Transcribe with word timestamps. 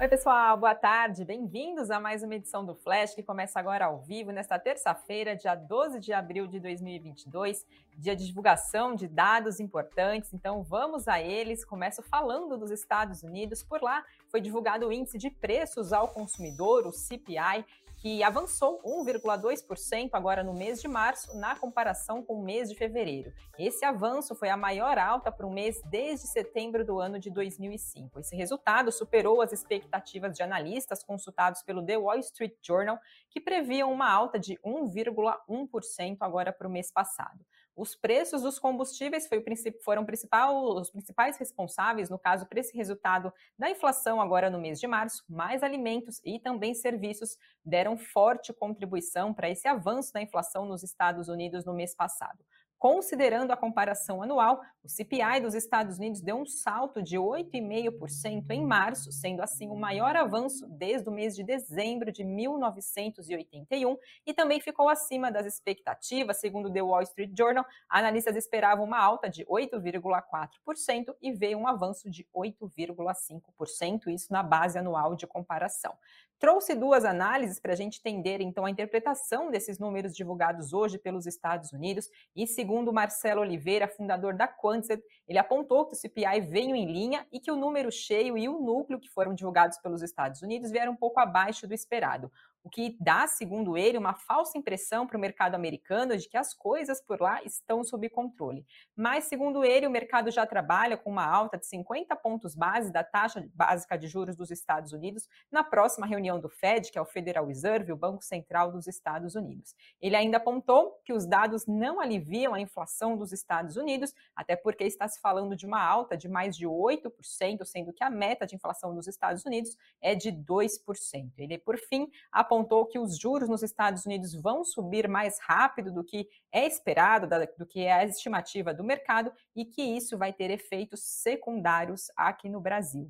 Oi, 0.00 0.08
pessoal, 0.08 0.56
boa 0.56 0.74
tarde. 0.74 1.26
Bem-vindos 1.26 1.90
a 1.90 2.00
mais 2.00 2.22
uma 2.22 2.34
edição 2.34 2.64
do 2.64 2.74
Flash, 2.74 3.14
que 3.14 3.22
começa 3.22 3.60
agora 3.60 3.84
ao 3.84 3.98
vivo, 3.98 4.32
nesta 4.32 4.58
terça-feira, 4.58 5.36
dia 5.36 5.54
12 5.54 6.00
de 6.00 6.10
abril 6.10 6.46
de 6.46 6.58
2022, 6.58 7.66
dia 7.98 8.16
de 8.16 8.24
divulgação 8.26 8.94
de 8.94 9.06
dados 9.06 9.60
importantes. 9.60 10.32
Então, 10.32 10.62
vamos 10.62 11.06
a 11.06 11.20
eles. 11.20 11.66
Começo 11.66 12.02
falando 12.02 12.56
dos 12.56 12.70
Estados 12.70 13.22
Unidos. 13.22 13.62
Por 13.62 13.82
lá, 13.82 14.02
foi 14.30 14.40
divulgado 14.40 14.88
o 14.88 14.92
índice 14.92 15.18
de 15.18 15.28
preços 15.28 15.92
ao 15.92 16.08
consumidor, 16.08 16.86
o 16.86 16.92
CPI, 16.92 17.66
que 18.00 18.22
avançou 18.22 18.82
1,2% 18.82 20.10
agora 20.14 20.42
no 20.42 20.54
mês 20.54 20.80
de 20.80 20.88
março, 20.88 21.36
na 21.38 21.54
comparação 21.54 22.22
com 22.22 22.40
o 22.40 22.42
mês 22.42 22.70
de 22.70 22.74
fevereiro. 22.74 23.30
Esse 23.58 23.84
avanço 23.84 24.34
foi 24.34 24.48
a 24.48 24.56
maior 24.56 24.96
alta 24.96 25.30
para 25.30 25.46
um 25.46 25.52
mês 25.52 25.82
desde 25.84 26.26
setembro 26.26 26.82
do 26.84 26.98
ano 26.98 27.18
de 27.18 27.30
2005. 27.30 28.18
Esse 28.18 28.34
resultado 28.34 28.90
superou 28.90 29.42
as 29.42 29.52
expectativas 29.52 30.34
de 30.34 30.42
analistas 30.42 31.04
consultados 31.04 31.62
pelo 31.62 31.84
The 31.84 31.98
Wall 31.98 32.18
Street 32.20 32.54
Journal, 32.62 32.98
que 33.28 33.38
previam 33.38 33.92
uma 33.92 34.10
alta 34.10 34.38
de 34.38 34.58
1,1% 34.64 36.16
agora 36.20 36.54
para 36.54 36.66
o 36.66 36.70
mês 36.70 36.90
passado. 36.90 37.44
Os 37.80 37.94
preços 37.94 38.42
dos 38.42 38.58
combustíveis 38.58 39.26
foi 39.26 39.42
foram 39.82 40.04
principal, 40.04 40.76
os 40.76 40.90
principais 40.90 41.38
responsáveis, 41.38 42.10
no 42.10 42.18
caso, 42.18 42.44
para 42.44 42.60
esse 42.60 42.76
resultado 42.76 43.32
da 43.58 43.70
inflação 43.70 44.20
agora 44.20 44.50
no 44.50 44.60
mês 44.60 44.78
de 44.78 44.86
março. 44.86 45.24
Mais 45.26 45.62
alimentos 45.62 46.20
e 46.22 46.38
também 46.38 46.74
serviços 46.74 47.38
deram 47.64 47.96
forte 47.96 48.52
contribuição 48.52 49.32
para 49.32 49.48
esse 49.48 49.66
avanço 49.66 50.12
da 50.12 50.20
inflação 50.20 50.66
nos 50.66 50.82
Estados 50.82 51.30
Unidos 51.30 51.64
no 51.64 51.72
mês 51.72 51.94
passado. 51.94 52.44
Considerando 52.80 53.50
a 53.50 53.58
comparação 53.58 54.22
anual, 54.22 54.62
o 54.82 54.88
CPI 54.88 55.42
dos 55.42 55.54
Estados 55.54 55.98
Unidos 55.98 56.22
deu 56.22 56.36
um 56.36 56.46
salto 56.46 57.02
de 57.02 57.18
8,5% 57.18 58.50
em 58.52 58.64
março, 58.64 59.12
sendo 59.12 59.42
assim 59.42 59.68
o 59.68 59.76
maior 59.76 60.16
avanço 60.16 60.66
desde 60.66 61.06
o 61.06 61.12
mês 61.12 61.36
de 61.36 61.44
dezembro 61.44 62.10
de 62.10 62.24
1981 62.24 63.98
e 64.24 64.32
também 64.32 64.62
ficou 64.62 64.88
acima 64.88 65.30
das 65.30 65.44
expectativas, 65.44 66.40
segundo 66.40 66.72
The 66.72 66.80
Wall 66.80 67.02
Street 67.02 67.36
Journal. 67.36 67.66
Analistas 67.86 68.34
esperavam 68.34 68.86
uma 68.86 68.98
alta 68.98 69.28
de 69.28 69.44
8,4% 69.44 71.14
e 71.20 71.32
veio 71.32 71.58
um 71.58 71.68
avanço 71.68 72.08
de 72.08 72.26
8,5%, 72.34 74.06
isso 74.06 74.32
na 74.32 74.42
base 74.42 74.78
anual 74.78 75.14
de 75.14 75.26
comparação. 75.26 75.98
Trouxe 76.40 76.74
duas 76.74 77.04
análises 77.04 77.60
para 77.60 77.74
a 77.74 77.76
gente 77.76 77.98
entender 77.98 78.40
então 78.40 78.64
a 78.64 78.70
interpretação 78.70 79.50
desses 79.50 79.78
números 79.78 80.16
divulgados 80.16 80.72
hoje 80.72 80.96
pelos 80.96 81.26
Estados 81.26 81.70
Unidos. 81.70 82.08
E 82.34 82.46
segundo 82.46 82.94
Marcelo 82.94 83.42
Oliveira, 83.42 83.86
fundador 83.86 84.32
da 84.32 84.48
Quantset, 84.48 85.04
ele 85.28 85.36
apontou 85.36 85.84
que 85.84 85.92
o 85.92 85.98
CPI 85.98 86.40
veio 86.40 86.74
em 86.74 86.90
linha 86.90 87.26
e 87.30 87.38
que 87.38 87.50
o 87.50 87.56
número 87.56 87.92
cheio 87.92 88.38
e 88.38 88.48
o 88.48 88.58
núcleo 88.58 88.98
que 88.98 89.10
foram 89.10 89.34
divulgados 89.34 89.76
pelos 89.82 90.00
Estados 90.00 90.40
Unidos 90.40 90.70
vieram 90.70 90.92
um 90.92 90.96
pouco 90.96 91.20
abaixo 91.20 91.68
do 91.68 91.74
esperado 91.74 92.32
o 92.62 92.68
que 92.68 92.96
dá, 93.00 93.26
segundo 93.26 93.76
ele, 93.76 93.96
uma 93.96 94.14
falsa 94.14 94.58
impressão 94.58 95.06
para 95.06 95.16
o 95.16 95.20
mercado 95.20 95.54
americano 95.54 96.16
de 96.16 96.28
que 96.28 96.36
as 96.36 96.52
coisas 96.52 97.00
por 97.00 97.20
lá 97.20 97.42
estão 97.42 97.82
sob 97.82 98.08
controle. 98.10 98.66
Mas, 98.94 99.24
segundo 99.24 99.64
ele, 99.64 99.86
o 99.86 99.90
mercado 99.90 100.30
já 100.30 100.46
trabalha 100.46 100.96
com 100.96 101.10
uma 101.10 101.24
alta 101.24 101.56
de 101.56 101.66
50 101.66 102.14
pontos 102.16 102.54
base 102.54 102.92
da 102.92 103.02
taxa 103.02 103.48
básica 103.54 103.96
de 103.96 104.06
juros 104.06 104.36
dos 104.36 104.50
Estados 104.50 104.92
Unidos 104.92 105.26
na 105.50 105.64
próxima 105.64 106.06
reunião 106.06 106.38
do 106.38 106.48
Fed, 106.48 106.92
que 106.92 106.98
é 106.98 107.00
o 107.00 107.06
Federal 107.06 107.46
Reserve, 107.46 107.92
o 107.92 107.96
Banco 107.96 108.22
Central 108.22 108.70
dos 108.70 108.86
Estados 108.86 109.34
Unidos. 109.34 109.74
Ele 110.00 110.16
ainda 110.16 110.36
apontou 110.36 111.00
que 111.04 111.12
os 111.12 111.26
dados 111.26 111.66
não 111.66 111.98
aliviam 111.98 112.52
a 112.52 112.60
inflação 112.60 113.16
dos 113.16 113.32
Estados 113.32 113.76
Unidos, 113.76 114.14
até 114.36 114.54
porque 114.54 114.84
está 114.84 115.08
se 115.08 115.18
falando 115.20 115.56
de 115.56 115.64
uma 115.64 115.82
alta 115.82 116.16
de 116.16 116.28
mais 116.28 116.56
de 116.56 116.66
8%, 116.66 117.64
sendo 117.64 117.92
que 117.92 118.04
a 118.04 118.10
meta 118.10 118.46
de 118.46 118.54
inflação 118.54 118.94
dos 118.94 119.06
Estados 119.06 119.46
Unidos 119.46 119.76
é 120.00 120.14
de 120.14 120.30
2%. 120.30 121.32
Ele, 121.38 121.56
por 121.58 121.78
fim, 121.78 122.10
apontou 122.30 122.49
que 122.86 122.98
os 122.98 123.16
juros 123.16 123.48
nos 123.48 123.62
Estados 123.62 124.04
Unidos 124.04 124.34
vão 124.34 124.64
subir 124.64 125.08
mais 125.08 125.38
rápido 125.40 125.92
do 125.92 126.02
que 126.02 126.28
é 126.52 126.66
esperado, 126.66 127.28
do 127.56 127.66
que 127.66 127.80
é 127.80 127.92
a 127.92 128.04
estimativa 128.04 128.74
do 128.74 128.82
mercado, 128.82 129.32
e 129.54 129.64
que 129.64 129.82
isso 129.82 130.18
vai 130.18 130.32
ter 130.32 130.50
efeitos 130.50 131.00
secundários 131.00 132.10
aqui 132.16 132.48
no 132.48 132.60
Brasil. 132.60 133.08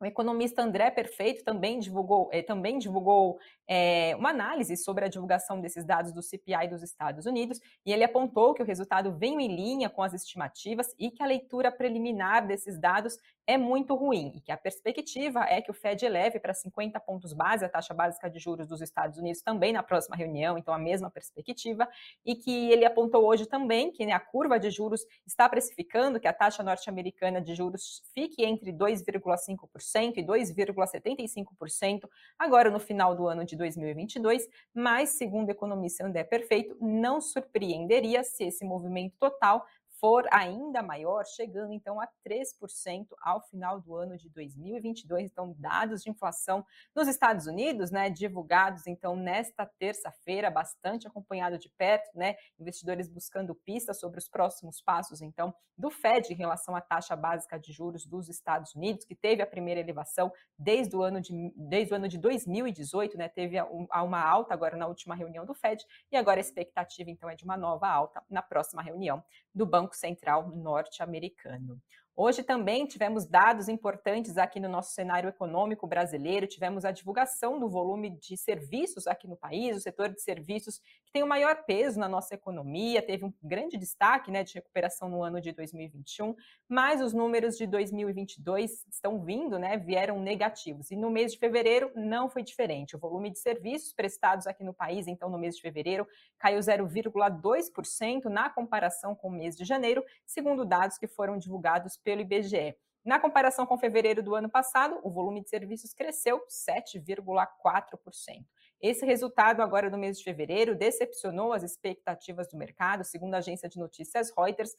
O 0.00 0.06
economista 0.06 0.62
André 0.62 0.90
Perfeito 0.92 1.42
também 1.42 1.80
divulgou, 1.80 2.28
eh, 2.32 2.42
também 2.42 2.78
divulgou 2.78 3.38
eh, 3.66 4.14
uma 4.16 4.30
análise 4.30 4.76
sobre 4.76 5.04
a 5.04 5.08
divulgação 5.08 5.60
desses 5.60 5.84
dados 5.84 6.12
do 6.12 6.22
CPI 6.22 6.68
dos 6.68 6.84
Estados 6.84 7.26
Unidos 7.26 7.60
e 7.84 7.92
ele 7.92 8.04
apontou 8.04 8.54
que 8.54 8.62
o 8.62 8.64
resultado 8.64 9.12
veio 9.12 9.40
em 9.40 9.48
linha 9.48 9.90
com 9.90 10.02
as 10.02 10.14
estimativas 10.14 10.94
e 10.98 11.10
que 11.10 11.20
a 11.20 11.26
leitura 11.26 11.72
preliminar 11.72 12.46
desses 12.46 12.78
dados 12.78 13.18
é 13.48 13.56
muito 13.56 13.94
ruim 13.94 14.34
e 14.36 14.40
que 14.42 14.52
a 14.52 14.58
perspectiva 14.58 15.40
é 15.48 15.62
que 15.62 15.70
o 15.70 15.74
Fed 15.74 16.04
eleve 16.04 16.38
para 16.38 16.52
50 16.52 17.00
pontos 17.00 17.32
base 17.32 17.64
a 17.64 17.68
taxa 17.68 17.94
básica 17.94 18.28
de 18.28 18.38
juros 18.38 18.68
dos 18.68 18.82
Estados 18.82 19.16
Unidos 19.16 19.40
também 19.40 19.72
na 19.72 19.82
próxima 19.82 20.14
reunião, 20.14 20.58
então 20.58 20.72
a 20.74 20.78
mesma 20.78 21.10
perspectiva, 21.10 21.88
e 22.26 22.36
que 22.36 22.70
ele 22.70 22.84
apontou 22.84 23.24
hoje 23.24 23.46
também 23.46 23.90
que 23.90 24.04
né, 24.04 24.12
a 24.12 24.20
curva 24.20 24.60
de 24.60 24.70
juros 24.70 25.00
está 25.26 25.48
precificando 25.48 26.20
que 26.20 26.28
a 26.28 26.32
taxa 26.32 26.62
norte-americana 26.62 27.40
de 27.40 27.54
juros 27.54 28.02
fique 28.14 28.44
entre 28.44 28.70
2,5% 28.70 29.56
e 30.18 30.22
2,75% 30.22 32.08
agora 32.38 32.70
no 32.70 32.78
final 32.78 33.14
do 33.14 33.26
ano 33.26 33.44
de 33.44 33.56
2022, 33.56 34.48
mas 34.74 35.10
segundo 35.10 35.48
o 35.48 35.52
economista 35.52 36.06
André 36.06 36.24
Perfeito, 36.24 36.76
não 36.80 37.20
surpreenderia 37.20 38.22
se 38.22 38.44
esse 38.44 38.64
movimento 38.64 39.14
total 39.18 39.64
for 40.00 40.26
ainda 40.32 40.82
maior, 40.82 41.24
chegando 41.26 41.72
então 41.72 42.00
a 42.00 42.08
3% 42.26 43.06
ao 43.22 43.40
final 43.48 43.80
do 43.80 43.94
ano 43.94 44.16
de 44.16 44.28
2022. 44.30 45.30
Então, 45.30 45.54
dados 45.58 46.02
de 46.02 46.10
inflação 46.10 46.64
nos 46.94 47.08
Estados 47.08 47.46
Unidos, 47.46 47.90
né, 47.90 48.08
divulgados 48.08 48.86
então 48.86 49.16
nesta 49.16 49.66
terça-feira, 49.66 50.50
bastante 50.50 51.06
acompanhado 51.06 51.58
de 51.58 51.68
perto, 51.70 52.10
né, 52.16 52.36
investidores 52.58 53.08
buscando 53.08 53.54
pistas 53.54 53.98
sobre 53.98 54.18
os 54.18 54.28
próximos 54.28 54.80
passos 54.80 55.20
então 55.20 55.54
do 55.76 55.90
Fed 55.90 56.32
em 56.32 56.36
relação 56.36 56.74
à 56.74 56.80
taxa 56.80 57.14
básica 57.14 57.58
de 57.58 57.72
juros 57.72 58.04
dos 58.04 58.28
Estados 58.28 58.74
Unidos, 58.74 59.04
que 59.04 59.14
teve 59.14 59.42
a 59.42 59.46
primeira 59.46 59.80
elevação 59.80 60.32
desde 60.58 60.96
o 60.96 61.02
ano 61.02 61.20
de 61.20 61.52
desde 61.56 61.92
o 61.92 61.96
ano 61.96 62.08
de 62.08 62.18
2018, 62.18 63.16
né, 63.16 63.28
teve 63.28 63.60
uma 63.60 64.20
alta 64.20 64.54
agora 64.54 64.76
na 64.76 64.86
última 64.86 65.14
reunião 65.14 65.44
do 65.44 65.54
Fed 65.54 65.84
e 66.10 66.16
agora 66.16 66.38
a 66.38 66.40
expectativa 66.40 67.10
então 67.10 67.28
é 67.28 67.34
de 67.34 67.44
uma 67.44 67.56
nova 67.56 67.88
alta 67.88 68.22
na 68.28 68.42
próxima 68.42 68.82
reunião 68.82 69.22
do 69.58 69.66
Banco 69.66 69.94
Central 69.96 70.48
norte-americano. 70.54 71.80
Hoje 72.20 72.42
também 72.42 72.84
tivemos 72.84 73.26
dados 73.26 73.68
importantes 73.68 74.36
aqui 74.36 74.58
no 74.58 74.68
nosso 74.68 74.92
cenário 74.92 75.28
econômico 75.28 75.86
brasileiro, 75.86 76.48
tivemos 76.48 76.84
a 76.84 76.90
divulgação 76.90 77.60
do 77.60 77.68
volume 77.68 78.10
de 78.10 78.36
serviços 78.36 79.06
aqui 79.06 79.28
no 79.28 79.36
país, 79.36 79.76
o 79.76 79.80
setor 79.80 80.08
de 80.08 80.20
serviços 80.20 80.80
que 81.04 81.12
tem 81.12 81.22
o 81.22 81.28
maior 81.28 81.62
peso 81.64 81.96
na 82.00 82.08
nossa 82.08 82.34
economia, 82.34 83.00
teve 83.00 83.24
um 83.24 83.32
grande 83.40 83.78
destaque 83.78 84.32
né, 84.32 84.42
de 84.42 84.52
recuperação 84.54 85.08
no 85.08 85.22
ano 85.22 85.40
de 85.40 85.52
2021, 85.52 86.34
mas 86.68 87.00
os 87.00 87.12
números 87.12 87.56
de 87.56 87.68
2022 87.68 88.84
estão 88.90 89.24
vindo, 89.24 89.56
né, 89.56 89.76
vieram 89.76 90.20
negativos. 90.20 90.90
E 90.90 90.96
no 90.96 91.12
mês 91.12 91.34
de 91.34 91.38
fevereiro 91.38 91.92
não 91.94 92.28
foi 92.28 92.42
diferente. 92.42 92.96
O 92.96 92.98
volume 92.98 93.30
de 93.30 93.38
serviços 93.38 93.92
prestados 93.92 94.48
aqui 94.48 94.64
no 94.64 94.74
país, 94.74 95.06
então, 95.06 95.30
no 95.30 95.38
mês 95.38 95.54
de 95.54 95.62
fevereiro, 95.62 96.04
caiu 96.36 96.58
0,2% 96.58 98.24
na 98.24 98.50
comparação 98.50 99.14
com 99.14 99.28
o 99.28 99.32
mês 99.32 99.56
de 99.56 99.64
janeiro, 99.64 100.04
segundo 100.26 100.64
dados 100.64 100.98
que 100.98 101.06
foram 101.06 101.38
divulgados 101.38 101.96
pelo 102.08 102.22
IBGE. 102.22 102.74
Na 103.04 103.20
comparação 103.20 103.66
com 103.66 103.76
fevereiro 103.76 104.22
do 104.22 104.34
ano 104.34 104.48
passado, 104.48 104.98
o 105.02 105.10
volume 105.10 105.42
de 105.42 105.50
serviços 105.50 105.92
cresceu 105.92 106.42
7,4%. 106.48 108.46
Esse 108.80 109.04
resultado 109.04 109.60
agora 109.60 109.90
no 109.90 109.98
mês 109.98 110.16
de 110.16 110.24
fevereiro 110.24 110.74
decepcionou 110.74 111.52
as 111.52 111.62
expectativas 111.62 112.48
do 112.48 112.56
mercado. 112.56 113.04
Segundo 113.04 113.34
a 113.34 113.38
agência 113.38 113.68
de 113.68 113.78
notícias 113.78 114.32
Reuters, 114.34 114.74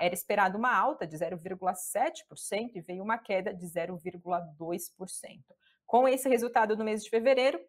era 0.00 0.12
esperado 0.12 0.58
uma 0.58 0.76
alta 0.76 1.06
de 1.06 1.16
0,7% 1.16 2.72
e 2.74 2.80
veio 2.80 3.04
uma 3.04 3.18
queda 3.18 3.54
de 3.54 3.66
0,2%. 3.66 5.44
Com 5.86 6.08
esse 6.08 6.28
resultado 6.28 6.76
no 6.76 6.84
mês 6.84 7.04
de 7.04 7.10
fevereiro, 7.10 7.60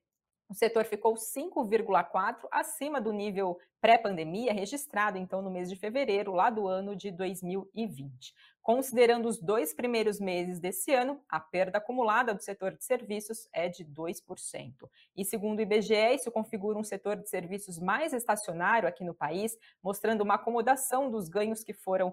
o 0.47 0.53
setor 0.53 0.85
ficou 0.85 1.15
5,4 1.15 2.47
acima 2.51 3.01
do 3.01 3.11
nível 3.11 3.57
pré-pandemia 3.81 4.53
registrado 4.53 5.17
então 5.17 5.41
no 5.41 5.49
mês 5.49 5.69
de 5.69 5.75
fevereiro 5.75 6.33
lá 6.33 6.49
do 6.49 6.67
ano 6.67 6.95
de 6.95 7.11
2020. 7.11 8.33
Considerando 8.65 9.27
os 9.27 9.39
dois 9.39 9.75
primeiros 9.75 10.19
meses 10.19 10.59
desse 10.59 10.91
ano, 10.91 11.21
a 11.29 11.39
perda 11.39 11.77
acumulada 11.77 12.33
do 12.33 12.41
setor 12.41 12.75
de 12.75 12.83
serviços 12.83 13.47
é 13.53 13.69
de 13.69 13.85
2%. 13.85 14.89
E 15.15 15.23
segundo 15.23 15.59
o 15.59 15.61
IBGE, 15.61 16.15
isso 16.15 16.31
configura 16.31 16.75
um 16.75 16.83
setor 16.83 17.15
de 17.15 17.29
serviços 17.29 17.77
mais 17.77 18.11
estacionário 18.11 18.89
aqui 18.89 19.03
no 19.03 19.13
país, 19.13 19.55
mostrando 19.83 20.21
uma 20.21 20.33
acomodação 20.33 21.11
dos 21.11 21.29
ganhos 21.29 21.63
que 21.63 21.73
foram 21.75 22.11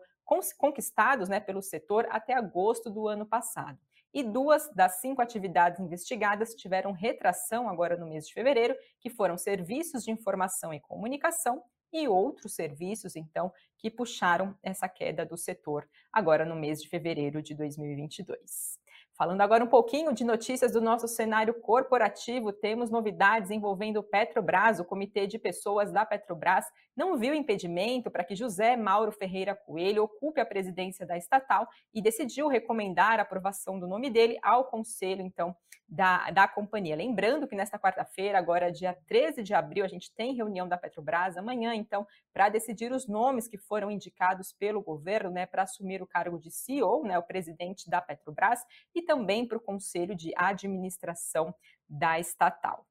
conquistados 0.58 1.26
né, 1.26 1.40
pelo 1.40 1.62
setor 1.62 2.06
até 2.10 2.34
agosto 2.34 2.90
do 2.90 3.08
ano 3.08 3.24
passado 3.24 3.78
e 4.12 4.22
duas 4.22 4.70
das 4.74 5.00
cinco 5.00 5.22
atividades 5.22 5.80
investigadas 5.80 6.54
tiveram 6.54 6.92
retração 6.92 7.66
agora 7.66 7.96
no 7.96 8.06
mês 8.06 8.28
de 8.28 8.34
fevereiro, 8.34 8.76
que 9.00 9.08
foram 9.08 9.38
serviços 9.38 10.04
de 10.04 10.10
informação 10.10 10.74
e 10.74 10.80
comunicação 10.80 11.62
e 11.92 12.08
outros 12.08 12.54
serviços, 12.54 13.16
então, 13.16 13.52
que 13.78 13.90
puxaram 13.90 14.56
essa 14.62 14.88
queda 14.88 15.26
do 15.26 15.36
setor 15.36 15.88
agora 16.12 16.44
no 16.44 16.56
mês 16.56 16.80
de 16.80 16.88
fevereiro 16.88 17.42
de 17.42 17.54
2022. 17.54 18.80
Falando 19.14 19.42
agora 19.42 19.62
um 19.62 19.68
pouquinho 19.68 20.14
de 20.14 20.24
notícias 20.24 20.72
do 20.72 20.80
nosso 20.80 21.06
cenário 21.06 21.52
corporativo, 21.52 22.50
temos 22.50 22.90
novidades 22.90 23.50
envolvendo 23.50 23.98
o 23.98 24.02
Petrobras. 24.02 24.80
O 24.80 24.84
Comitê 24.84 25.26
de 25.26 25.38
Pessoas 25.38 25.92
da 25.92 26.06
Petrobras 26.06 26.64
não 26.96 27.18
viu 27.18 27.34
impedimento 27.34 28.10
para 28.10 28.24
que 28.24 28.34
José 28.34 28.74
Mauro 28.74 29.12
Ferreira 29.12 29.54
Coelho 29.54 30.04
ocupe 30.04 30.40
a 30.40 30.46
presidência 30.46 31.06
da 31.06 31.16
estatal 31.18 31.68
e 31.92 32.00
decidiu 32.00 32.48
recomendar 32.48 33.18
a 33.18 33.22
aprovação 33.22 33.78
do 33.78 33.86
nome 33.86 34.08
dele 34.08 34.38
ao 34.42 34.64
conselho, 34.64 35.20
então, 35.20 35.54
da, 35.92 36.30
da 36.30 36.48
companhia. 36.48 36.96
Lembrando 36.96 37.46
que 37.46 37.54
nesta 37.54 37.78
quarta-feira, 37.78 38.38
agora 38.38 38.72
dia 38.72 38.96
13 39.06 39.42
de 39.42 39.52
abril, 39.52 39.84
a 39.84 39.88
gente 39.88 40.10
tem 40.14 40.34
reunião 40.34 40.66
da 40.66 40.78
Petrobras 40.78 41.36
amanhã, 41.36 41.74
então, 41.74 42.06
para 42.32 42.48
decidir 42.48 42.90
os 42.92 43.06
nomes 43.06 43.46
que 43.46 43.58
foram 43.58 43.90
indicados 43.90 44.54
pelo 44.54 44.80
governo, 44.80 45.30
né, 45.30 45.44
para 45.44 45.64
assumir 45.64 46.00
o 46.02 46.06
cargo 46.06 46.38
de 46.38 46.50
CEO, 46.50 47.04
né, 47.04 47.18
o 47.18 47.22
presidente 47.22 47.90
da 47.90 48.00
Petrobras, 48.00 48.60
e 48.94 49.01
também 49.04 49.46
para 49.46 49.58
o 49.58 49.60
Conselho 49.60 50.14
de 50.14 50.32
Administração 50.36 51.54
da 51.88 52.18
estatal. 52.18 52.86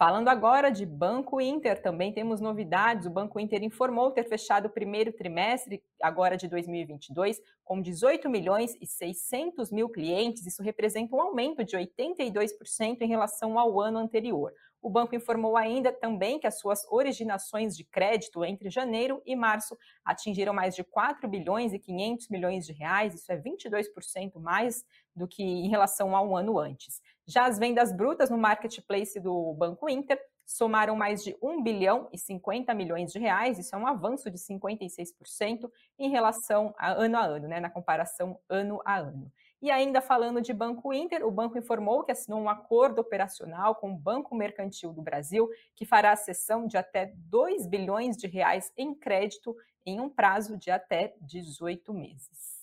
Falando 0.00 0.28
agora 0.28 0.70
de 0.70 0.86
Banco 0.86 1.42
Inter, 1.42 1.82
também 1.82 2.10
temos 2.10 2.40
novidades. 2.40 3.04
O 3.04 3.10
Banco 3.10 3.38
Inter 3.38 3.62
informou 3.62 4.10
ter 4.10 4.24
fechado 4.24 4.64
o 4.64 4.70
primeiro 4.70 5.12
trimestre, 5.12 5.84
agora 6.00 6.38
de 6.38 6.48
2022, 6.48 7.38
com 7.62 7.82
18 7.82 8.26
milhões 8.30 8.74
e 8.80 8.86
600 8.86 9.70
mil 9.70 9.90
clientes. 9.90 10.46
Isso 10.46 10.62
representa 10.62 11.14
um 11.14 11.20
aumento 11.20 11.62
de 11.62 11.76
82% 11.76 13.02
em 13.02 13.08
relação 13.08 13.58
ao 13.58 13.78
ano 13.78 13.98
anterior. 13.98 14.54
O 14.80 14.88
banco 14.88 15.14
informou 15.14 15.58
ainda 15.58 15.92
também 15.92 16.38
que 16.38 16.46
as 16.46 16.58
suas 16.58 16.82
originações 16.90 17.76
de 17.76 17.84
crédito 17.84 18.42
entre 18.42 18.70
janeiro 18.70 19.20
e 19.26 19.36
março 19.36 19.76
atingiram 20.02 20.54
mais 20.54 20.74
de 20.74 20.82
4 20.82 21.28
bilhões 21.28 21.74
e 21.74 21.78
500 21.78 22.30
milhões 22.30 22.64
de 22.64 22.72
reais, 22.72 23.14
isso 23.14 23.30
é 23.30 23.36
22% 23.36 24.40
mais 24.40 24.82
do 25.14 25.28
que 25.28 25.42
em 25.42 25.68
relação 25.68 26.16
a 26.16 26.22
um 26.22 26.34
ano 26.34 26.58
antes. 26.58 27.02
Já 27.26 27.46
as 27.46 27.58
vendas 27.58 27.92
brutas 27.92 28.30
no 28.30 28.38
marketplace 28.38 29.20
do 29.20 29.54
Banco 29.54 29.88
Inter 29.88 30.20
somaram 30.50 30.96
mais 30.96 31.22
de 31.22 31.36
1 31.40 31.62
bilhão 31.62 32.08
e 32.12 32.18
50 32.18 32.74
milhões 32.74 33.12
de 33.12 33.18
reais, 33.20 33.58
isso 33.58 33.74
é 33.74 33.78
um 33.78 33.86
avanço 33.86 34.28
de 34.30 34.36
56% 34.36 35.70
em 35.96 36.10
relação 36.10 36.74
a 36.76 36.90
ano 36.90 37.16
a 37.16 37.24
ano, 37.24 37.46
né, 37.46 37.60
na 37.60 37.70
comparação 37.70 38.38
ano 38.48 38.80
a 38.84 38.98
ano. 38.98 39.30
E 39.62 39.70
ainda 39.70 40.00
falando 40.00 40.40
de 40.40 40.52
Banco 40.52 40.92
Inter, 40.92 41.24
o 41.24 41.30
banco 41.30 41.56
informou 41.56 42.02
que 42.02 42.10
assinou 42.10 42.40
um 42.40 42.48
acordo 42.48 43.00
operacional 43.00 43.76
com 43.76 43.92
o 43.92 43.96
Banco 43.96 44.34
Mercantil 44.34 44.92
do 44.92 45.02
Brasil, 45.02 45.48
que 45.76 45.84
fará 45.84 46.12
a 46.12 46.16
cessão 46.16 46.66
de 46.66 46.76
até 46.76 47.12
2 47.14 47.66
bilhões 47.66 48.16
de 48.16 48.26
reais 48.26 48.72
em 48.76 48.94
crédito 48.94 49.54
em 49.86 50.00
um 50.00 50.08
prazo 50.08 50.56
de 50.56 50.70
até 50.70 51.14
18 51.20 51.92
meses. 51.92 52.59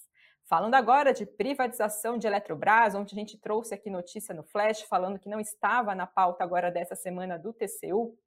Falando 0.47 0.75
agora 0.75 1.13
de 1.13 1.25
privatização 1.25 2.17
de 2.17 2.25
Eletrobras, 2.25 2.95
onde 2.95 3.13
a 3.13 3.19
gente 3.19 3.37
trouxe 3.37 3.73
aqui 3.73 3.89
notícia 3.89 4.33
no 4.33 4.43
Flash 4.43 4.81
falando 4.83 5.19
que 5.19 5.27
não 5.27 5.41
estava 5.41 5.93
na 5.93 6.07
pauta 6.07 6.41
agora 6.41 6.71
dessa 6.71 6.95
semana 6.95 7.37
do 7.37 7.51
TCU, 7.51 8.17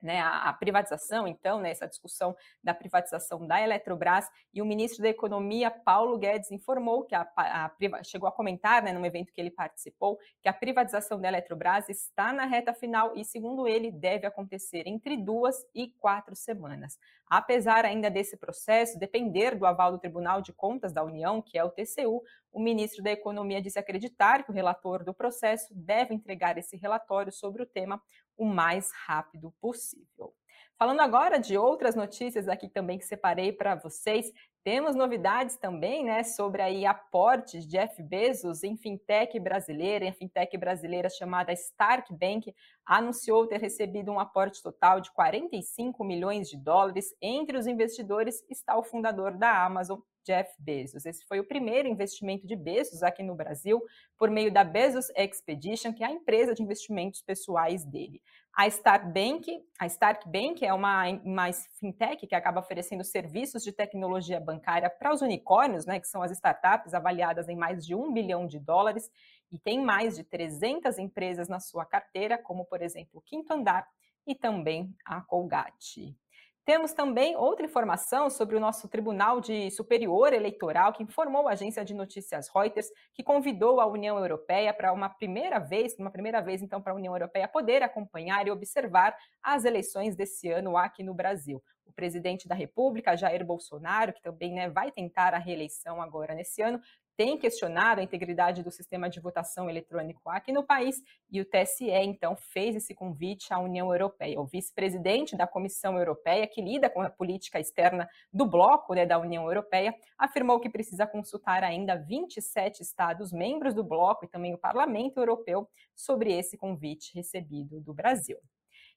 né, 0.00 0.20
a, 0.20 0.48
a, 0.48 0.52
privatização, 0.52 1.26
então, 1.26 1.60
né, 1.60 1.70
essa 1.70 1.86
discussão 1.86 2.36
da 2.62 2.74
privatização 2.74 3.46
da 3.46 3.60
Eletrobras, 3.60 4.28
e 4.52 4.60
o 4.60 4.66
ministro 4.66 5.02
da 5.02 5.08
Economia, 5.08 5.70
Paulo 5.70 6.18
Guedes, 6.18 6.50
informou 6.50 7.04
que 7.04 7.14
a, 7.14 7.26
a, 7.36 7.66
a 7.66 8.04
chegou 8.04 8.28
a 8.28 8.32
comentar, 8.32 8.82
né, 8.82 8.92
num 8.92 9.04
evento 9.04 9.32
que 9.32 9.40
ele 9.40 9.50
participou, 9.50 10.18
que 10.42 10.48
a 10.48 10.52
privatização 10.52 11.20
da 11.20 11.28
Eletrobras 11.28 11.88
está 11.88 12.32
na 12.32 12.44
reta 12.44 12.74
final 12.74 13.16
e, 13.16 13.24
segundo 13.24 13.66
ele, 13.66 13.90
deve 13.90 14.26
acontecer 14.26 14.82
entre 14.86 15.16
duas 15.16 15.56
e 15.74 15.88
quatro 15.98 16.34
semanas. 16.36 16.98
Apesar 17.28 17.84
ainda 17.84 18.08
desse 18.08 18.36
processo 18.36 18.98
depender 18.98 19.56
do 19.56 19.66
aval 19.66 19.90
do 19.92 19.98
Tribunal 19.98 20.40
de 20.40 20.52
Contas 20.52 20.92
da 20.92 21.02
União, 21.02 21.42
que 21.42 21.58
é 21.58 21.64
o 21.64 21.70
TCU, 21.70 22.22
o 22.52 22.60
ministro 22.60 23.02
da 23.02 23.10
Economia 23.10 23.60
disse 23.60 23.78
acreditar 23.78 24.42
que 24.44 24.50
o 24.50 24.54
relator 24.54 25.04
do 25.04 25.12
processo 25.12 25.66
deve 25.74 26.14
entregar 26.14 26.56
esse 26.56 26.76
relatório 26.76 27.30
sobre 27.30 27.62
o 27.62 27.66
tema 27.66 28.00
o 28.36 28.44
mais 28.44 28.90
rápido 29.06 29.52
possível. 29.60 30.34
Falando 30.78 31.00
agora 31.00 31.38
de 31.38 31.56
outras 31.56 31.94
notícias 31.94 32.48
aqui 32.48 32.68
também 32.68 32.98
que 32.98 33.06
separei 33.06 33.50
para 33.50 33.74
vocês, 33.74 34.30
temos 34.62 34.94
novidades 34.96 35.56
também, 35.56 36.04
né, 36.04 36.22
sobre 36.22 36.60
aí 36.60 36.84
aportes 36.84 37.64
de 37.64 37.78
Jeff 37.78 38.02
Bezos 38.02 38.62
em 38.62 38.76
fintech 38.76 39.38
brasileira, 39.38 40.04
em 40.04 40.12
fintech 40.12 40.54
brasileira 40.58 41.08
chamada 41.08 41.52
Stark 41.52 42.12
Bank, 42.12 42.52
anunciou 42.84 43.46
ter 43.46 43.60
recebido 43.60 44.10
um 44.10 44.18
aporte 44.18 44.62
total 44.62 45.00
de 45.00 45.10
45 45.12 46.04
milhões 46.04 46.50
de 46.50 46.56
dólares. 46.56 47.14
Entre 47.22 47.56
os 47.56 47.66
investidores 47.66 48.44
está 48.50 48.76
o 48.76 48.82
fundador 48.82 49.38
da 49.38 49.64
Amazon, 49.64 50.00
Jeff 50.26 50.52
Bezos. 50.58 51.06
Esse 51.06 51.24
foi 51.24 51.38
o 51.38 51.46
primeiro 51.46 51.88
investimento 51.88 52.46
de 52.46 52.56
Bezos 52.56 53.02
aqui 53.02 53.22
no 53.22 53.36
Brasil, 53.36 53.80
por 54.18 54.28
meio 54.28 54.52
da 54.52 54.64
Bezos 54.64 55.08
Expedition, 55.16 55.92
que 55.92 56.02
é 56.02 56.08
a 56.08 56.10
empresa 56.10 56.52
de 56.52 56.62
investimentos 56.62 57.22
pessoais 57.22 57.84
dele. 57.84 58.20
A 58.52 58.66
Stark 58.66 59.06
Bank, 59.06 59.46
a 59.78 59.86
Stark 59.86 60.28
Bank 60.28 60.64
é 60.64 60.72
uma, 60.72 61.08
uma 61.24 61.52
fintech 61.78 62.26
que 62.26 62.34
acaba 62.34 62.58
oferecendo 62.58 63.04
serviços 63.04 63.62
de 63.62 63.70
tecnologia 63.70 64.40
bancária 64.40 64.90
para 64.90 65.12
os 65.12 65.22
unicórnios, 65.22 65.86
né, 65.86 66.00
que 66.00 66.08
são 66.08 66.22
as 66.22 66.32
startups 66.32 66.92
avaliadas 66.92 67.48
em 67.48 67.54
mais 67.54 67.86
de 67.86 67.94
um 67.94 68.12
bilhão 68.12 68.46
de 68.46 68.58
dólares, 68.58 69.08
e 69.52 69.58
tem 69.58 69.80
mais 69.80 70.16
de 70.16 70.24
300 70.24 70.98
empresas 70.98 71.48
na 71.48 71.60
sua 71.60 71.84
carteira, 71.84 72.36
como, 72.36 72.64
por 72.64 72.82
exemplo, 72.82 73.20
o 73.20 73.22
Quinto 73.22 73.52
Andar 73.52 73.86
e 74.26 74.34
também 74.34 74.92
a 75.04 75.20
Colgate. 75.20 76.16
Temos 76.66 76.92
também 76.92 77.36
outra 77.36 77.64
informação 77.64 78.28
sobre 78.28 78.56
o 78.56 78.60
nosso 78.60 78.88
Tribunal 78.88 79.40
de 79.40 79.70
Superior 79.70 80.32
Eleitoral, 80.32 80.92
que 80.92 81.04
informou 81.04 81.46
a 81.46 81.52
agência 81.52 81.84
de 81.84 81.94
notícias 81.94 82.48
Reuters 82.52 82.88
que 83.14 83.22
convidou 83.22 83.80
a 83.80 83.86
União 83.86 84.18
Europeia 84.18 84.74
para 84.74 84.92
uma 84.92 85.08
primeira 85.08 85.60
vez, 85.60 85.96
uma 85.96 86.10
primeira 86.10 86.40
vez 86.40 86.60
então 86.60 86.82
para 86.82 86.92
a 86.92 86.96
União 86.96 87.14
Europeia 87.14 87.46
poder 87.46 87.84
acompanhar 87.84 88.48
e 88.48 88.50
observar 88.50 89.16
as 89.40 89.64
eleições 89.64 90.16
desse 90.16 90.50
ano 90.50 90.76
aqui 90.76 91.04
no 91.04 91.14
Brasil. 91.14 91.62
O 91.86 91.92
presidente 91.92 92.48
da 92.48 92.54
República, 92.56 93.16
Jair 93.16 93.46
Bolsonaro, 93.46 94.12
que 94.12 94.20
também 94.20 94.52
né, 94.52 94.68
vai 94.68 94.90
tentar 94.90 95.34
a 95.34 95.38
reeleição 95.38 96.02
agora 96.02 96.34
nesse 96.34 96.62
ano, 96.62 96.80
tem 97.16 97.38
questionado 97.38 98.00
a 98.00 98.04
integridade 98.04 98.62
do 98.62 98.70
sistema 98.70 99.08
de 99.08 99.20
votação 99.20 99.70
eletrônico 99.70 100.28
aqui 100.28 100.52
no 100.52 100.62
país 100.62 101.02
e 101.30 101.40
o 101.40 101.44
TSE, 101.44 101.90
então, 101.90 102.36
fez 102.36 102.76
esse 102.76 102.94
convite 102.94 103.52
à 103.52 103.58
União 103.58 103.92
Europeia. 103.92 104.40
O 104.40 104.46
vice-presidente 104.46 105.36
da 105.36 105.46
Comissão 105.46 105.98
Europeia, 105.98 106.46
que 106.46 106.60
lida 106.60 106.90
com 106.90 107.00
a 107.00 107.10
política 107.10 107.58
externa 107.58 108.08
do 108.32 108.46
bloco 108.46 108.94
né, 108.94 109.06
da 109.06 109.18
União 109.18 109.44
Europeia, 109.44 109.94
afirmou 110.18 110.60
que 110.60 110.68
precisa 110.68 111.06
consultar 111.06 111.64
ainda 111.64 111.96
27 111.96 112.82
Estados 112.82 113.32
membros 113.32 113.74
do 113.74 113.82
bloco 113.82 114.24
e 114.24 114.28
também 114.28 114.54
o 114.54 114.58
Parlamento 114.58 115.18
Europeu 115.18 115.68
sobre 115.94 116.32
esse 116.32 116.56
convite 116.56 117.14
recebido 117.14 117.80
do 117.80 117.94
Brasil. 117.94 118.38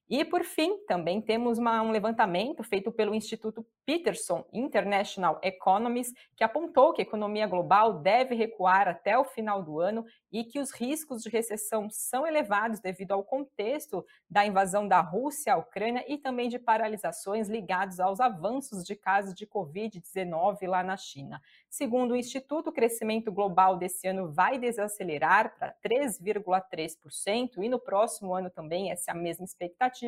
E, 0.09 0.25
por 0.25 0.43
fim, 0.43 0.77
também 0.87 1.21
temos 1.21 1.59
uma, 1.59 1.81
um 1.83 1.91
levantamento 1.91 2.63
feito 2.63 2.91
pelo 2.91 3.13
Instituto 3.13 3.63
Peterson 3.85 4.43
International 4.51 5.39
Economies, 5.43 6.13
que 6.35 6.43
apontou 6.43 6.93
que 6.93 7.01
a 7.01 7.05
economia 7.05 7.45
global 7.45 7.99
deve 7.99 8.33
recuar 8.33 8.87
até 8.87 9.17
o 9.17 9.23
final 9.23 9.61
do 9.61 9.79
ano 9.79 10.03
e 10.31 10.43
que 10.43 10.59
os 10.59 10.71
riscos 10.71 11.21
de 11.21 11.29
recessão 11.29 11.89
são 11.89 12.25
elevados 12.25 12.79
devido 12.79 13.11
ao 13.11 13.23
contexto 13.23 14.05
da 14.29 14.45
invasão 14.45 14.87
da 14.87 14.99
Rússia 14.99 15.53
à 15.53 15.57
Ucrânia 15.57 16.03
e 16.07 16.17
também 16.17 16.49
de 16.49 16.57
paralisações 16.57 17.47
ligados 17.47 17.99
aos 17.99 18.19
avanços 18.19 18.83
de 18.83 18.95
casos 18.95 19.33
de 19.33 19.45
Covid-19 19.45 20.67
lá 20.67 20.83
na 20.83 20.97
China. 20.97 21.41
Segundo 21.69 22.11
o 22.11 22.15
Instituto, 22.15 22.69
o 22.69 22.73
crescimento 22.73 23.31
global 23.31 23.77
desse 23.77 24.07
ano 24.07 24.31
vai 24.31 24.57
desacelerar 24.57 25.55
para 25.57 25.75
3,3% 25.83 27.63
e 27.63 27.69
no 27.69 27.79
próximo 27.79 28.33
ano 28.33 28.49
também 28.49 28.91
essa 28.91 29.11
é 29.11 29.13
a 29.13 29.17
mesma 29.17 29.45
expectativa, 29.45 29.98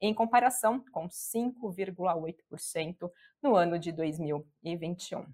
em 0.00 0.14
comparação 0.14 0.84
com 0.92 1.08
5,8% 1.08 3.10
no 3.42 3.56
ano 3.56 3.78
de 3.78 3.92
2021. 3.92 5.26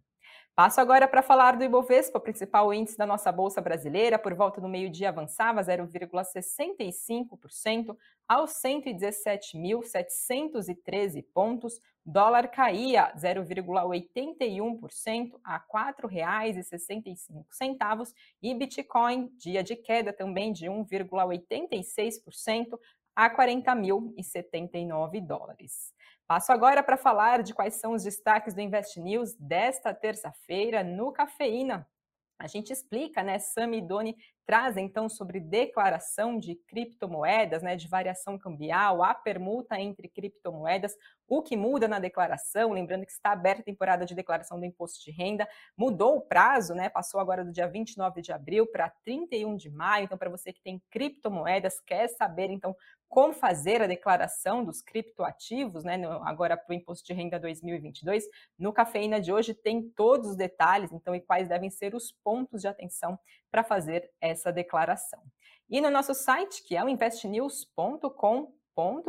Passo 0.55 0.81
agora 0.81 1.09
para 1.09 1.21
falar 1.21 1.57
do 1.57 1.65
Ibovespa, 1.65 2.19
o 2.19 2.23
principal 2.23 2.73
índice 2.73 2.97
da 2.97 3.05
nossa 3.05 3.33
bolsa 3.33 3.61
brasileira, 3.61 4.21
por 4.21 4.33
volta 4.35 4.61
do 4.61 4.69
meio-dia 4.69 5.09
avançava 5.09 5.61
0,65% 5.61 7.97
aos 8.29 8.53
117.713 8.53 11.25
pontos. 11.35 11.81
Dólar 12.07 12.49
caía 12.49 13.13
0,81% 13.17 15.41
a 15.43 15.57
R$ 15.57 15.63
4,65 16.05 18.13
e 18.41 18.55
Bitcoin, 18.55 19.33
dia 19.37 19.65
de 19.65 19.75
queda 19.75 20.13
também 20.13 20.53
de 20.53 20.67
1,86% 20.67 22.79
a 23.15 23.31
40.079 23.31 25.21
dólares. 25.25 25.93
Passo 26.27 26.53
agora 26.53 26.83
para 26.83 26.97
falar 26.97 27.43
de 27.43 27.53
quais 27.53 27.75
são 27.75 27.93
os 27.93 28.03
destaques 28.03 28.55
do 28.55 28.61
Invest 28.61 28.99
News 28.99 29.35
desta 29.35 29.93
terça-feira 29.93 30.83
no 30.83 31.13
Cafeína. 31.13 31.87
A 32.39 32.47
gente 32.47 32.73
explica, 32.73 33.23
né? 33.23 33.39
Sami 33.39 33.81
Doni 33.81 34.17
traz 34.47 34.77
então 34.77 35.09
sobre 35.09 35.41
declaração 35.41 36.39
de 36.39 36.57
criptomoedas, 36.69 37.63
né, 37.63 37.77
de 37.77 37.89
variação 37.89 38.39
cambial, 38.39 39.03
a 39.03 39.15
permuta 39.15 39.79
entre 39.81 40.09
criptomoedas, 40.09 40.95
o 41.27 41.43
que 41.43 41.57
muda 41.57 41.89
na 41.89 41.99
declaração, 41.99 42.73
lembrando 42.73 43.07
que 43.07 43.13
está 43.13 43.33
aberta 43.33 43.63
a 43.63 43.65
temporada 43.65 44.05
de 44.05 44.15
declaração 44.15 44.59
do 44.59 44.67
imposto 44.67 45.03
de 45.03 45.11
renda, 45.11 45.49
mudou 45.77 46.17
o 46.17 46.21
prazo, 46.21 46.75
né, 46.75 46.89
passou 46.89 47.21
agora 47.21 47.45
do 47.45 47.53
dia 47.53 47.67
29 47.67 48.21
de 48.21 48.33
abril 48.33 48.67
para 48.67 48.91
31 49.05 49.57
de 49.57 49.71
maio, 49.71 50.05
então 50.05 50.19
para 50.19 50.31
você 50.31 50.53
que 50.53 50.63
tem 50.63 50.83
criptomoedas, 50.91 51.81
quer 51.81 52.09
saber 52.09 52.51
então 52.51 52.77
como 53.09 53.33
fazer 53.33 53.81
a 53.81 53.87
declaração 53.87 54.65
dos 54.65 54.83
criptoativos, 54.83 55.85
né, 55.85 56.01
agora 56.25 56.57
para 56.57 56.73
o 56.73 56.75
imposto 56.75 57.07
de 57.07 57.13
renda 57.13 57.39
2022, 57.39 58.25
no 58.59 58.73
Cafeína 58.73 59.21
de 59.21 59.33
hoje 59.33 59.55
tem 59.55 59.89
todos 59.91 60.31
os 60.31 60.37
detalhes, 60.37 60.93
então, 60.93 61.15
e 61.15 61.21
quais 61.21 61.49
devem 61.49 61.71
ser 61.71 61.95
os 61.95 62.11
pontos 62.25 62.63
de 62.63 62.69
atenção 62.69 63.19
para 63.51 63.63
fazer 63.63 64.11
essa 64.21 64.34
declaração. 64.53 65.23
E 65.69 65.81
no 65.81 65.91
nosso 65.91 66.15
site, 66.15 66.63
que 66.63 66.77
é 66.77 66.85
o 66.85 66.89
investnews.com, 66.89 68.53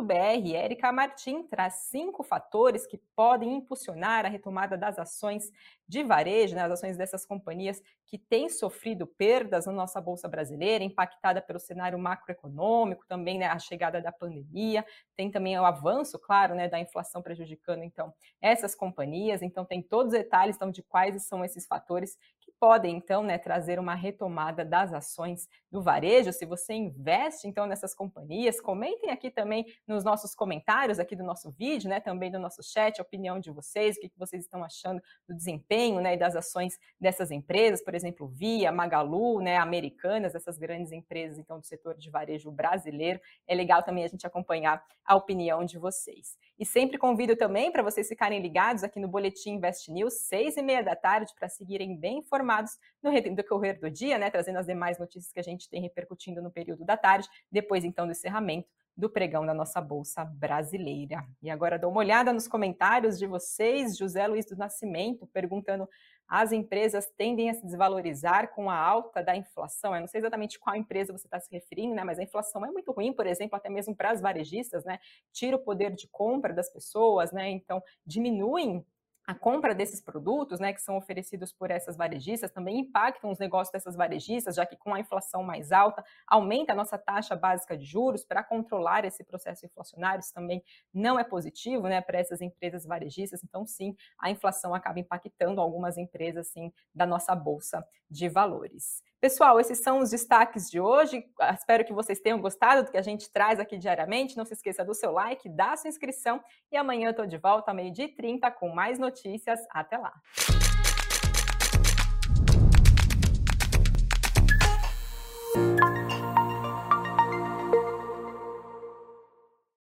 br 0.03 0.93
Martim 0.93 1.41
traz 1.47 1.87
cinco 1.89 2.21
fatores 2.21 2.85
que 2.85 2.99
podem 3.15 3.55
impulsionar 3.55 4.23
a 4.23 4.29
retomada 4.29 4.77
das 4.77 4.99
ações 4.99 5.51
de 5.87 6.03
varejo, 6.03 6.55
né, 6.55 6.61
as 6.61 6.71
ações 6.71 6.97
dessas 6.97 7.25
companhias 7.25 7.81
que 8.05 8.19
têm 8.19 8.47
sofrido 8.47 9.07
perdas 9.07 9.65
na 9.65 9.71
nossa 9.71 9.99
Bolsa 9.99 10.27
Brasileira, 10.27 10.83
impactada 10.83 11.41
pelo 11.41 11.59
cenário 11.59 11.97
macroeconômico, 11.97 13.05
também 13.07 13.39
né, 13.39 13.47
a 13.47 13.57
chegada 13.57 13.99
da 13.99 14.11
pandemia, 14.11 14.85
tem 15.15 15.31
também 15.31 15.57
o 15.57 15.65
avanço, 15.65 16.19
claro, 16.19 16.53
né, 16.53 16.67
da 16.67 16.79
inflação 16.79 17.21
prejudicando, 17.21 17.83
então, 17.83 18.13
essas 18.39 18.75
companhias. 18.75 19.41
Então, 19.41 19.65
tem 19.65 19.81
todos 19.81 20.13
os 20.13 20.19
detalhes 20.19 20.55
então, 20.55 20.69
de 20.69 20.83
quais 20.83 21.23
são 21.25 21.43
esses 21.43 21.65
fatores 21.65 22.17
podem, 22.65 22.97
então, 22.97 23.21
né, 23.21 23.37
trazer 23.37 23.77
uma 23.77 23.93
retomada 23.93 24.65
das 24.65 24.91
ações 24.91 25.47
do 25.71 25.83
varejo. 25.83 26.33
Se 26.33 26.47
você 26.47 26.73
investe, 26.73 27.47
então, 27.47 27.67
nessas 27.67 27.93
companhias, 27.93 28.59
comentem 28.59 29.11
aqui 29.11 29.29
também 29.29 29.63
nos 29.87 30.03
nossos 30.03 30.33
comentários 30.33 30.97
aqui 30.97 31.15
do 31.15 31.23
nosso 31.23 31.51
vídeo, 31.51 31.87
né, 31.87 31.99
também 31.99 32.31
do 32.31 32.39
nosso 32.39 32.63
chat, 32.63 32.97
a 32.97 33.03
opinião 33.03 33.39
de 33.39 33.51
vocês, 33.51 33.97
o 33.97 33.99
que 33.99 34.09
vocês 34.17 34.41
estão 34.41 34.63
achando 34.63 34.99
do 35.29 35.35
desempenho, 35.35 36.01
né, 36.01 36.15
e 36.15 36.17
das 36.17 36.35
ações 36.35 36.79
dessas 36.99 37.29
empresas, 37.29 37.83
por 37.83 37.93
exemplo, 37.93 38.27
Via, 38.27 38.71
Magalu, 38.71 39.41
né, 39.41 39.57
Americanas, 39.57 40.33
essas 40.33 40.57
grandes 40.57 40.91
empresas, 40.91 41.37
então, 41.37 41.59
do 41.59 41.65
setor 41.67 41.95
de 41.95 42.09
varejo 42.09 42.51
brasileiro. 42.51 43.19
É 43.45 43.53
legal 43.53 43.83
também 43.83 44.05
a 44.05 44.07
gente 44.07 44.25
acompanhar 44.25 44.83
a 45.05 45.15
opinião 45.15 45.63
de 45.63 45.77
vocês. 45.77 46.35
E 46.57 46.65
sempre 46.65 46.97
convido 46.97 47.35
também 47.35 47.71
para 47.71 47.83
vocês 47.83 48.07
ficarem 48.07 48.41
ligados 48.41 48.83
aqui 48.83 48.99
no 48.99 49.07
Boletim 49.07 49.55
Invest 49.55 49.91
News, 49.91 50.13
seis 50.21 50.55
e 50.55 50.61
meia 50.61 50.81
da 50.81 50.95
tarde, 50.95 51.33
para 51.37 51.49
seguirem 51.49 51.97
bem 51.97 52.19
informados 52.19 52.77
no 53.03 53.11
decorrer 53.35 53.79
do 53.79 53.91
dia, 53.91 54.17
né, 54.17 54.29
trazendo 54.29 54.59
as 54.59 54.65
demais 54.65 54.97
notícias 54.97 55.33
que 55.33 55.39
a 55.39 55.43
gente 55.43 55.69
tem 55.69 55.81
repercutindo 55.81 56.41
no 56.41 56.49
período 56.49 56.85
da 56.85 56.95
tarde, 56.95 57.27
depois 57.51 57.83
então 57.83 58.05
do 58.05 58.11
encerramento 58.11 58.69
do 58.97 59.09
pregão 59.09 59.45
da 59.45 59.53
nossa 59.53 59.81
Bolsa 59.81 60.23
Brasileira. 60.23 61.25
E 61.41 61.49
agora 61.49 61.77
dou 61.77 61.91
uma 61.91 61.99
olhada 61.99 62.31
nos 62.31 62.47
comentários 62.47 63.19
de 63.19 63.27
vocês, 63.27 63.97
José 63.97 64.25
Luiz 64.25 64.45
do 64.45 64.55
Nascimento, 64.55 65.27
perguntando 65.27 65.89
as 66.27 66.51
empresas 66.51 67.07
tendem 67.17 67.49
a 67.49 67.53
se 67.53 67.65
desvalorizar 67.65 68.53
com 68.53 68.69
a 68.69 68.77
alta 68.77 69.21
da 69.21 69.35
inflação. 69.35 69.93
Eu 69.93 70.01
não 70.01 70.07
sei 70.07 70.19
exatamente 70.19 70.59
qual 70.59 70.75
empresa 70.75 71.13
você 71.13 71.27
está 71.27 71.39
se 71.39 71.51
referindo, 71.51 71.95
né? 71.95 72.03
Mas 72.03 72.19
a 72.19 72.23
inflação 72.23 72.65
é 72.65 72.71
muito 72.71 72.91
ruim, 72.91 73.13
por 73.13 73.27
exemplo, 73.27 73.55
até 73.55 73.69
mesmo 73.69 73.95
para 73.95 74.11
as 74.11 74.21
varejistas, 74.21 74.83
né? 74.83 74.99
Tira 75.31 75.55
o 75.55 75.59
poder 75.59 75.91
de 75.91 76.07
compra 76.07 76.53
das 76.53 76.69
pessoas, 76.71 77.31
né? 77.31 77.49
Então 77.49 77.81
diminuem 78.05 78.85
a 79.27 79.33
compra 79.33 79.73
desses 79.73 80.01
produtos, 80.01 80.59
né, 80.59 80.73
que 80.73 80.81
são 80.81 80.97
oferecidos 80.97 81.51
por 81.51 81.71
essas 81.71 81.97
varejistas, 81.97 82.51
também 82.51 82.79
impactam 82.79 83.31
os 83.31 83.39
negócios 83.39 83.71
dessas 83.71 83.95
varejistas, 83.95 84.55
já 84.55 84.65
que 84.65 84.77
com 84.77 84.93
a 84.93 84.99
inflação 84.99 85.43
mais 85.43 85.71
alta, 85.71 86.03
aumenta 86.27 86.73
a 86.73 86.75
nossa 86.75 86.97
taxa 86.97 87.35
básica 87.35 87.77
de 87.77 87.85
juros 87.85 88.23
para 88.23 88.43
controlar 88.43 89.05
esse 89.05 89.23
processo 89.23 89.65
inflacionário, 89.65 90.19
isso 90.21 90.33
também 90.33 90.63
não 90.93 91.19
é 91.19 91.23
positivo, 91.23 91.87
né, 91.87 92.01
para 92.01 92.19
essas 92.19 92.41
empresas 92.41 92.85
varejistas, 92.85 93.43
então 93.43 93.65
sim, 93.65 93.95
a 94.19 94.29
inflação 94.29 94.73
acaba 94.73 94.99
impactando 94.99 95.61
algumas 95.61 95.97
empresas, 95.97 96.47
sim, 96.49 96.71
da 96.93 97.05
nossa 97.05 97.35
bolsa 97.35 97.85
de 98.09 98.29
valores. 98.29 99.01
Pessoal, 99.25 99.59
esses 99.59 99.79
são 99.79 100.01
os 100.01 100.11
destaques 100.11 100.69
de 100.69 100.79
hoje. 100.79 101.25
Ah, 101.41 101.55
espero 101.55 101.83
que 101.83 101.91
vocês 101.91 102.19
tenham 102.19 102.39
gostado 102.39 102.83
do 102.83 102.91
que 102.91 102.97
a 102.97 103.01
gente 103.01 103.27
traz 103.33 103.59
aqui 103.59 103.75
diariamente. 103.75 104.37
Não 104.37 104.45
se 104.45 104.53
esqueça 104.53 104.85
do 104.85 104.93
seu 104.93 105.11
like, 105.11 105.49
da 105.49 105.75
sua 105.75 105.89
inscrição 105.89 106.39
e 106.71 106.77
amanhã 106.77 107.07
eu 107.07 107.09
estou 107.09 107.25
de 107.25 107.35
volta 107.35 107.73
meio-dia 107.73 108.05
e 108.05 108.15
30 108.15 108.51
com 108.51 108.69
mais 108.69 108.99
notícias. 108.99 109.59
Até 109.71 109.97
lá! 109.97 110.13